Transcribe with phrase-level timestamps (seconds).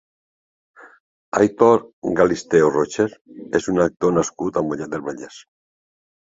[1.39, 1.83] Aitor
[2.21, 3.07] Galisteo-Rocher
[3.61, 5.41] és un actor nascut a Mollet del Vallès.